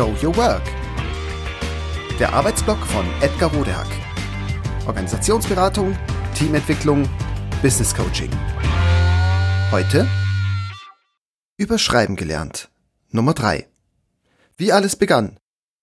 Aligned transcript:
Show 0.00 0.16
Your 0.22 0.34
Work. 0.38 0.62
Der 2.18 2.32
Arbeitsblock 2.32 2.78
von 2.86 3.04
Edgar 3.20 3.52
Rodehack. 3.52 3.86
Organisationsberatung, 4.86 5.94
Teamentwicklung, 6.34 7.06
Business 7.60 7.94
Coaching. 7.94 8.30
Heute 9.70 10.08
Überschreiben 11.58 12.16
gelernt. 12.16 12.70
Nummer 13.10 13.34
drei. 13.34 13.68
Wie 14.56 14.72
alles 14.72 14.96
begann, 14.96 15.38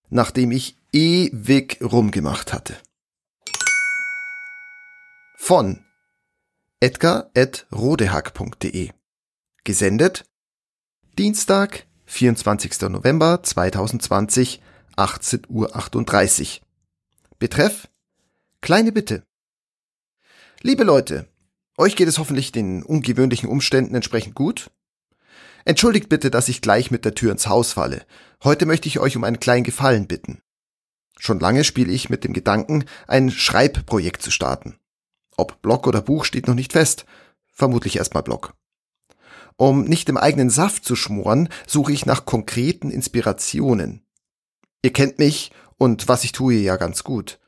nachdem 0.10 0.52
ich 0.52 0.80
ewig 0.92 1.78
rumgemacht 1.80 2.54
hatte. 2.54 2.76
Von 5.36 5.86
edgar.rodehack.de 6.80 8.90
Gesendet 9.64 10.26
Dienstag, 11.20 11.86
24. 12.08 12.90
November 12.90 13.44
2020, 13.44 14.62
18.38 14.96 15.48
Uhr. 15.50 16.62
Betreff 17.38 17.90
Kleine 18.62 18.92
Bitte. 18.92 19.24
Liebe 20.62 20.84
Leute, 20.84 21.28
euch 21.78 21.96
geht 21.96 22.08
es 22.08 22.18
hoffentlich 22.18 22.52
den 22.52 22.82
ungewöhnlichen 22.82 23.50
Umständen 23.50 23.94
entsprechend 23.94 24.36
gut. 24.36 24.72
Entschuldigt 25.66 26.08
bitte, 26.08 26.32
dass 26.32 26.48
ich 26.48 26.62
gleich 26.62 26.92
mit 26.92 27.04
der 27.04 27.14
Tür 27.14 27.34
ins 27.34 27.48
Haus 27.48 27.74
falle. 27.74 28.06
Heute 28.42 28.66
möchte 28.66 28.88
ich 28.88 29.00
euch 29.00 29.18
um 29.18 29.26
einen 29.26 29.42
kleinen 29.42 29.66
Gefallen 29.66 30.08
bitten. 30.08 30.42
Schon 31.20 31.40
lange 31.40 31.66
spiele 31.66 31.92
ich 31.92 32.10
mit 32.10 32.24
dem 32.24 32.32
Gedanken, 32.32 32.86
ein 33.08 33.30
Schreibprojekt 33.30 34.22
zu 34.22 34.32
starten. 34.32 34.78
Ob 35.36 35.62
Blog 35.62 35.86
oder 35.86 36.02
Buch 36.02 36.24
steht 36.24 36.48
noch 36.48 36.56
nicht 36.56 36.72
fest. 36.72 37.06
Vermutlich 37.52 37.98
erstmal 37.98 38.24
Blog. 38.24 38.57
Um 39.58 39.84
nicht 39.86 40.08
im 40.08 40.18
eigenen 40.18 40.52
Saft 40.52 40.86
zu 40.86 40.96
schmoren, 40.96 41.50
suche 41.66 41.92
ich 41.92 42.06
nach 42.06 42.26
konkreten 42.26 42.92
Inspirationen. 42.92 44.04
Ihr 44.84 44.94
kennt 44.94 45.18
mich 45.18 45.52
und 45.78 46.08
was 46.08 46.24
ich 46.24 46.32
tue 46.32 46.56
ja 46.56 46.78
ganz 46.78 47.04
gut. 47.04 47.40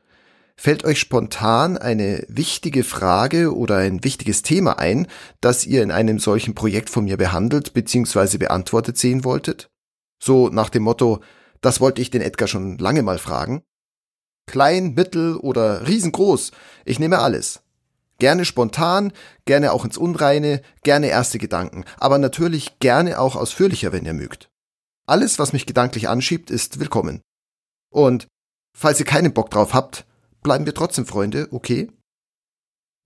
Fällt 0.56 0.84
euch 0.84 1.00
spontan 1.00 1.78
eine 1.78 2.24
wichtige 2.28 2.84
Frage 2.84 3.56
oder 3.56 3.78
ein 3.78 4.04
wichtiges 4.04 4.42
Thema 4.42 4.78
ein, 4.78 5.06
das 5.40 5.64
ihr 5.64 5.82
in 5.82 5.90
einem 5.90 6.18
solchen 6.18 6.54
Projekt 6.54 6.90
von 6.90 7.04
mir 7.04 7.16
behandelt 7.16 7.72
bzw. 7.72 8.36
beantwortet 8.36 8.98
sehen 8.98 9.24
wolltet? 9.24 9.70
So 10.22 10.50
nach 10.50 10.68
dem 10.68 10.82
Motto, 10.82 11.20
das 11.62 11.80
wollte 11.80 12.02
ich 12.02 12.10
den 12.10 12.20
Edgar 12.20 12.46
schon 12.46 12.76
lange 12.76 13.02
mal 13.02 13.18
fragen. 13.18 13.62
Klein, 14.46 14.92
mittel 14.94 15.36
oder 15.36 15.86
riesengroß, 15.86 16.50
ich 16.84 16.98
nehme 16.98 17.20
alles. 17.20 17.62
Gerne 18.20 18.44
spontan, 18.44 19.12
gerne 19.46 19.72
auch 19.72 19.84
ins 19.84 19.96
Unreine, 19.96 20.60
gerne 20.82 21.08
erste 21.08 21.38
Gedanken, 21.38 21.84
aber 21.98 22.18
natürlich 22.18 22.78
gerne 22.78 23.18
auch 23.18 23.34
ausführlicher, 23.34 23.92
wenn 23.92 24.04
ihr 24.04 24.12
mögt. 24.12 24.50
Alles, 25.06 25.38
was 25.38 25.54
mich 25.54 25.64
gedanklich 25.64 26.08
anschiebt, 26.08 26.50
ist 26.50 26.78
willkommen. 26.78 27.22
Und 27.90 28.28
falls 28.76 29.00
ihr 29.00 29.06
keinen 29.06 29.32
Bock 29.32 29.50
drauf 29.50 29.72
habt, 29.72 30.04
bleiben 30.42 30.66
wir 30.66 30.74
trotzdem 30.74 31.06
Freunde, 31.06 31.48
okay? 31.50 31.90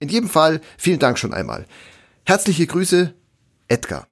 In 0.00 0.08
jedem 0.08 0.28
Fall 0.28 0.60
vielen 0.76 0.98
Dank 0.98 1.16
schon 1.16 1.32
einmal. 1.32 1.64
Herzliche 2.26 2.66
Grüße, 2.66 3.14
Edgar. 3.68 4.08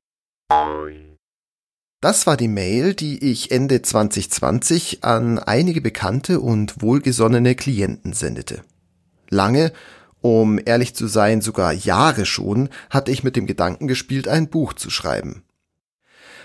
Das 2.00 2.28
war 2.28 2.36
die 2.36 2.48
Mail, 2.48 2.94
die 2.94 3.30
ich 3.30 3.50
Ende 3.50 3.82
2020 3.82 5.02
an 5.02 5.40
einige 5.40 5.80
bekannte 5.80 6.38
und 6.38 6.80
wohlgesonnene 6.80 7.56
Klienten 7.56 8.12
sendete. 8.12 8.62
Lange 9.30 9.72
um 10.22 10.58
ehrlich 10.64 10.94
zu 10.94 11.06
sein, 11.06 11.42
sogar 11.42 11.72
Jahre 11.72 12.24
schon, 12.24 12.70
hatte 12.88 13.10
ich 13.10 13.22
mit 13.22 13.36
dem 13.36 13.46
Gedanken 13.46 13.88
gespielt, 13.88 14.28
ein 14.28 14.48
Buch 14.48 14.72
zu 14.72 14.88
schreiben. 14.88 15.42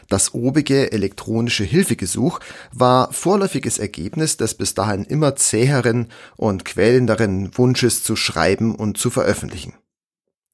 Das 0.10 0.34
obige 0.34 0.92
elektronische 0.92 1.66
Hilfegesuch 1.66 2.40
war 2.72 3.12
vorläufiges 3.12 3.78
Ergebnis 3.78 4.38
des 4.38 4.56
bis 4.56 4.74
dahin 4.74 5.04
immer 5.04 5.36
zäheren 5.36 6.08
und 6.38 6.64
quälenderen 6.66 7.58
Wunsches 7.58 8.04
zu 8.04 8.16
schreiben 8.16 8.76
und 8.76 8.98
zu 8.98 9.10
veröffentlichen. 9.10 9.74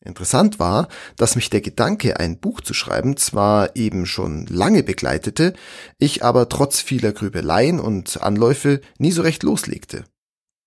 Interessant 0.03 0.59
war, 0.59 0.89
dass 1.16 1.35
mich 1.35 1.50
der 1.50 1.62
Gedanke, 1.62 2.19
ein 2.19 2.39
Buch 2.39 2.59
zu 2.59 2.73
schreiben, 2.73 3.16
zwar 3.16 3.75
eben 3.75 4.06
schon 4.06 4.47
lange 4.47 4.83
begleitete, 4.83 5.53
ich 5.97 6.25
aber 6.25 6.50
trotz 6.50 6.81
vieler 6.81 7.13
Grübeleien 7.13 7.79
und 7.79 8.22
Anläufe 8.22 8.81
nie 8.97 9.12
so 9.12 9.22
recht 9.22 9.44
loslegte. 9.44 10.03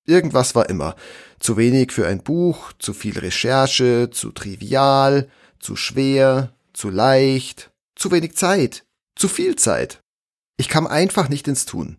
Irgendwas 0.07 0.55
war 0.55 0.71
immer. 0.71 0.95
Zu 1.41 1.57
wenig 1.57 1.93
für 1.93 2.07
ein 2.07 2.23
Buch, 2.23 2.73
zu 2.79 2.95
viel 2.95 3.19
Recherche, 3.19 4.09
zu 4.11 4.31
trivial, 4.31 5.29
zu 5.59 5.77
schwer, 5.77 6.53
zu 6.73 6.91
leicht, 6.91 7.71
zu 7.97 8.11
wenig 8.13 8.37
Zeit, 8.37 8.85
zu 9.17 9.29
viel 9.29 9.57
Zeit. 9.57 10.01
Ich 10.57 10.69
kam 10.69 10.87
einfach 10.87 11.29
nicht 11.29 11.49
ins 11.49 11.67
Tun. 11.67 11.99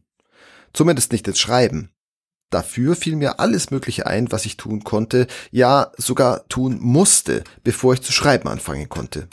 Zumindest 0.73 1.12
nicht 1.12 1.28
ins 1.28 1.40
Schreiben. 1.40 1.91
Dafür 2.50 2.96
fiel 2.96 3.17
mir 3.17 3.40
alles 3.40 3.72
Mögliche 3.72 4.07
ein, 4.07 4.31
was 4.31 4.46
ich 4.46 4.56
tun 4.56 4.84
konnte, 4.84 5.28
ja 5.51 5.91
sogar 5.97 6.47
tun 6.47 6.78
musste, 6.79 7.44
bevor 7.63 7.94
ich 7.94 8.01
zu 8.01 8.13
schreiben 8.13 8.47
anfangen 8.47 8.88
konnte. 8.88 9.28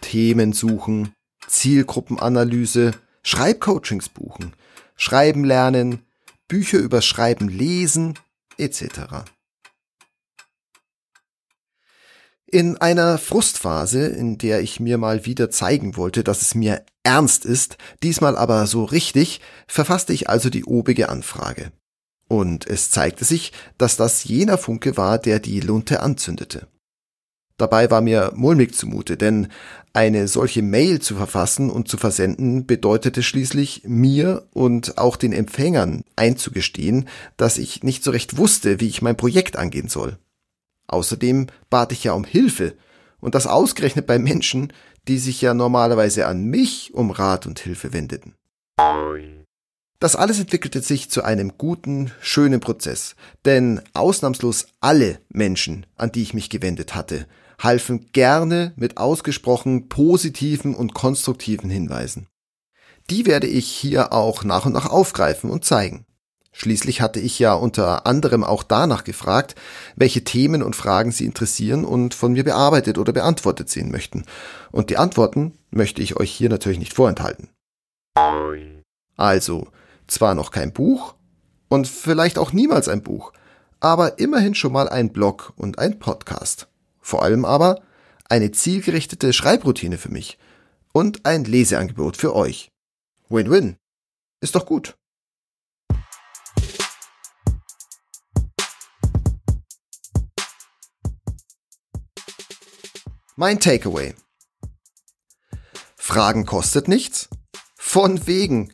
Themen 0.00 0.52
suchen, 0.52 1.12
Zielgruppenanalyse, 1.48 2.92
Schreibcoachings 3.24 4.08
buchen, 4.08 4.54
Schreiben 4.96 5.44
lernen, 5.44 6.04
Bücher 6.48 6.78
über 6.78 7.02
Schreiben 7.02 7.48
lesen, 7.48 8.18
etc. 8.58 9.24
In 12.46 12.76
einer 12.76 13.18
Frustphase, 13.18 14.06
in 14.06 14.38
der 14.38 14.60
ich 14.60 14.78
mir 14.78 14.98
mal 14.98 15.26
wieder 15.26 15.50
zeigen 15.50 15.96
wollte, 15.96 16.22
dass 16.22 16.42
es 16.42 16.54
mir 16.54 16.84
ernst 17.02 17.44
ist, 17.44 17.76
diesmal 18.02 18.36
aber 18.36 18.66
so 18.66 18.84
richtig, 18.84 19.40
verfasste 19.66 20.12
ich 20.12 20.28
also 20.28 20.48
die 20.48 20.64
obige 20.64 21.08
Anfrage. 21.08 21.72
Und 22.28 22.66
es 22.66 22.90
zeigte 22.90 23.24
sich, 23.24 23.52
dass 23.78 23.96
das 23.96 24.24
jener 24.24 24.58
Funke 24.58 24.96
war, 24.96 25.18
der 25.18 25.40
die 25.40 25.60
Lunte 25.60 26.00
anzündete. 26.00 26.68
Dabei 27.58 27.90
war 27.90 28.02
mir 28.02 28.32
mulmig 28.34 28.74
zumute, 28.74 29.16
denn 29.16 29.48
eine 29.94 30.28
solche 30.28 30.60
Mail 30.60 31.00
zu 31.00 31.16
verfassen 31.16 31.70
und 31.70 31.88
zu 31.88 31.96
versenden 31.96 32.66
bedeutete 32.66 33.22
schließlich 33.22 33.82
mir 33.86 34.46
und 34.52 34.98
auch 34.98 35.16
den 35.16 35.32
Empfängern 35.32 36.04
einzugestehen, 36.16 37.08
dass 37.38 37.56
ich 37.56 37.82
nicht 37.82 38.04
so 38.04 38.10
recht 38.10 38.36
wusste, 38.36 38.78
wie 38.80 38.88
ich 38.88 39.00
mein 39.00 39.16
Projekt 39.16 39.56
angehen 39.56 39.88
soll. 39.88 40.18
Außerdem 40.86 41.46
bat 41.70 41.92
ich 41.92 42.04
ja 42.04 42.12
um 42.12 42.24
Hilfe 42.24 42.74
und 43.20 43.34
das 43.34 43.46
ausgerechnet 43.46 44.06
bei 44.06 44.18
Menschen, 44.18 44.72
die 45.08 45.18
sich 45.18 45.40
ja 45.40 45.54
normalerweise 45.54 46.26
an 46.26 46.44
mich 46.44 46.92
um 46.92 47.10
Rat 47.10 47.46
und 47.46 47.58
Hilfe 47.58 47.94
wendeten. 47.94 48.34
Das 49.98 50.14
alles 50.14 50.38
entwickelte 50.38 50.82
sich 50.82 51.08
zu 51.08 51.22
einem 51.22 51.56
guten, 51.56 52.12
schönen 52.20 52.60
Prozess, 52.60 53.16
denn 53.46 53.80
ausnahmslos 53.94 54.66
alle 54.80 55.20
Menschen, 55.30 55.86
an 55.96 56.12
die 56.12 56.22
ich 56.22 56.34
mich 56.34 56.50
gewendet 56.50 56.94
hatte, 56.94 57.26
halfen 57.58 58.10
gerne 58.12 58.72
mit 58.76 58.98
ausgesprochen 58.98 59.88
positiven 59.88 60.74
und 60.74 60.94
konstruktiven 60.94 61.70
Hinweisen. 61.70 62.28
Die 63.10 63.26
werde 63.26 63.46
ich 63.46 63.68
hier 63.68 64.12
auch 64.12 64.44
nach 64.44 64.66
und 64.66 64.72
nach 64.72 64.90
aufgreifen 64.90 65.50
und 65.50 65.64
zeigen. 65.64 66.06
Schließlich 66.52 67.02
hatte 67.02 67.20
ich 67.20 67.38
ja 67.38 67.52
unter 67.52 68.06
anderem 68.06 68.42
auch 68.42 68.62
danach 68.62 69.04
gefragt, 69.04 69.56
welche 69.94 70.24
Themen 70.24 70.62
und 70.62 70.74
Fragen 70.74 71.12
Sie 71.12 71.26
interessieren 71.26 71.84
und 71.84 72.14
von 72.14 72.32
mir 72.32 72.44
bearbeitet 72.44 72.96
oder 72.96 73.12
beantwortet 73.12 73.68
sehen 73.68 73.90
möchten. 73.90 74.24
Und 74.72 74.88
die 74.88 74.96
Antworten 74.96 75.52
möchte 75.70 76.00
ich 76.00 76.16
euch 76.16 76.30
hier 76.30 76.48
natürlich 76.48 76.78
nicht 76.78 76.94
vorenthalten. 76.94 77.50
Also, 79.16 79.68
zwar 80.06 80.34
noch 80.34 80.50
kein 80.50 80.72
Buch 80.72 81.14
und 81.68 81.86
vielleicht 81.86 82.38
auch 82.38 82.52
niemals 82.52 82.88
ein 82.88 83.02
Buch, 83.02 83.32
aber 83.80 84.18
immerhin 84.18 84.54
schon 84.54 84.72
mal 84.72 84.88
ein 84.88 85.12
Blog 85.12 85.52
und 85.56 85.78
ein 85.78 85.98
Podcast. 85.98 86.68
Vor 87.06 87.22
allem 87.22 87.44
aber 87.44 87.82
eine 88.28 88.50
zielgerichtete 88.50 89.32
Schreibroutine 89.32 89.96
für 89.96 90.08
mich 90.08 90.38
und 90.92 91.24
ein 91.24 91.44
Leseangebot 91.44 92.16
für 92.16 92.34
euch. 92.34 92.72
Win-win. 93.28 93.76
Ist 94.40 94.56
doch 94.56 94.66
gut. 94.66 94.96
Mein 103.36 103.60
Takeaway. 103.60 104.16
Fragen 105.94 106.44
kostet 106.44 106.88
nichts? 106.88 107.28
Von 107.76 108.26
wegen. 108.26 108.72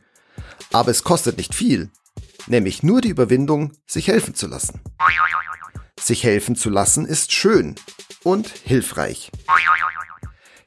Aber 0.71 0.89
es 0.89 1.03
kostet 1.03 1.37
nicht 1.37 1.53
viel. 1.53 1.91
Nämlich 2.47 2.81
nur 2.81 3.01
die 3.01 3.09
Überwindung, 3.09 3.73
sich 3.85 4.07
helfen 4.07 4.33
zu 4.33 4.47
lassen. 4.47 4.81
Sich 5.99 6.23
helfen 6.23 6.55
zu 6.55 6.71
lassen 6.71 7.05
ist 7.05 7.31
schön 7.31 7.75
und 8.23 8.47
hilfreich. 8.47 9.31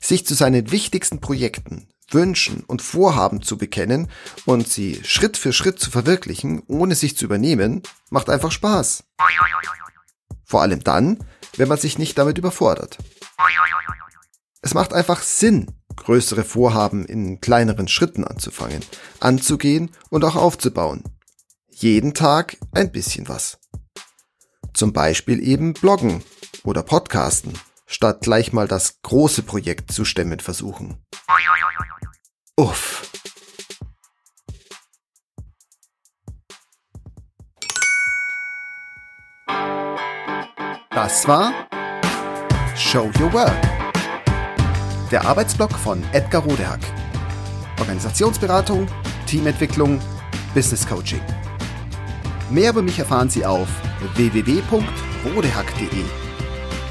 Sich 0.00 0.26
zu 0.26 0.34
seinen 0.34 0.70
wichtigsten 0.70 1.20
Projekten, 1.20 1.88
Wünschen 2.10 2.62
und 2.64 2.82
Vorhaben 2.82 3.42
zu 3.42 3.58
bekennen 3.58 4.10
und 4.44 4.68
sie 4.68 5.00
Schritt 5.04 5.36
für 5.36 5.52
Schritt 5.52 5.80
zu 5.80 5.90
verwirklichen, 5.90 6.62
ohne 6.68 6.94
sich 6.94 7.16
zu 7.16 7.24
übernehmen, 7.24 7.82
macht 8.10 8.30
einfach 8.30 8.52
Spaß. 8.52 9.04
Vor 10.44 10.62
allem 10.62 10.84
dann, 10.84 11.24
wenn 11.56 11.68
man 11.68 11.78
sich 11.78 11.98
nicht 11.98 12.16
damit 12.18 12.38
überfordert. 12.38 12.98
Es 14.62 14.74
macht 14.74 14.92
einfach 14.92 15.22
Sinn, 15.22 15.72
größere 15.96 16.44
Vorhaben 16.44 17.04
in 17.04 17.40
kleineren 17.40 17.88
Schritten 17.88 18.24
anzufangen, 18.24 18.84
anzugehen 19.20 19.90
und 20.10 20.24
auch 20.24 20.36
aufzubauen. 20.36 21.02
Jeden 21.68 22.14
Tag 22.14 22.56
ein 22.72 22.92
bisschen 22.92 23.28
was. 23.28 23.58
Zum 24.72 24.92
Beispiel 24.92 25.42
eben 25.42 25.72
bloggen 25.72 26.22
oder 26.64 26.82
podcasten, 26.82 27.52
statt 27.86 28.22
gleich 28.22 28.52
mal 28.52 28.68
das 28.68 29.00
große 29.02 29.42
Projekt 29.42 29.92
zu 29.92 30.04
stemmen 30.04 30.40
versuchen. 30.40 30.96
Uff. 32.56 33.10
Das 40.90 41.28
war 41.28 41.52
Show 42.74 43.10
Your 43.20 43.32
Work. 43.32 43.56
Der 45.10 45.26
Arbeitsblock 45.26 45.72
von 45.72 46.02
Edgar 46.12 46.42
Rodehack. 46.42 46.80
Organisationsberatung, 47.78 48.88
Teamentwicklung, 49.26 50.00
Business 50.54 50.86
Coaching. 50.86 51.20
Mehr 52.50 52.70
über 52.70 52.82
mich 52.82 52.98
erfahren 52.98 53.28
Sie 53.28 53.44
auf 53.44 53.68
www.rodehack.de 54.14 56.25